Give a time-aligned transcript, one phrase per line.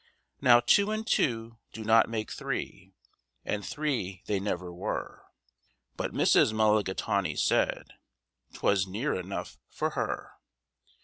[0.41, 2.95] Now two and two do not make three,
[3.45, 5.25] and three they never were;
[5.95, 6.53] But Mrs.
[6.53, 7.93] Mulligatawny said
[8.53, 10.31] 'twas near enough for her.